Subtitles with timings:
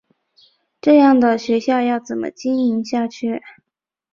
[0.81, 3.39] 这样的学校要怎么经营下去？